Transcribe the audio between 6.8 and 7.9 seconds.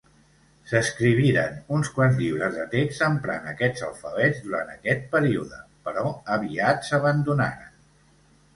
s'abandonaren.